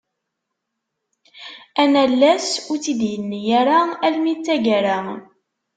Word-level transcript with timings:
Anallas 1.83 2.47
ur 2.71 2.77
tt-id-yenni 2.79 3.41
ara 3.59 3.79
almi 4.05 4.33
d 4.37 4.39
tagara. 4.45 4.97